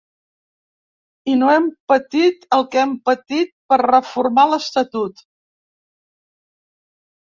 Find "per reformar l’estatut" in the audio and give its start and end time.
3.71-5.27